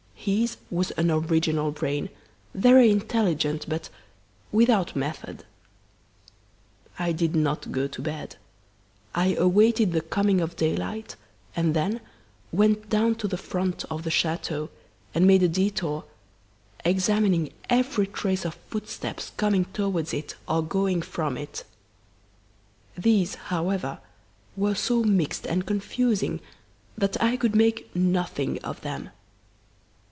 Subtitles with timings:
[0.23, 2.09] His was an original brain,
[2.53, 3.89] very intelligent but
[4.51, 5.45] without method.
[6.99, 8.35] I did not go to bed.
[9.15, 11.15] I awaited the coming of daylight
[11.55, 12.01] and then
[12.51, 14.69] went down to the front of the chateau,
[15.15, 16.03] and made a detour,
[16.85, 21.63] examining every trace of footsteps coming towards it or going from it.
[22.95, 23.97] These, however,
[24.55, 26.41] were so mixed and confusing
[26.95, 29.09] that I could make nothing of them.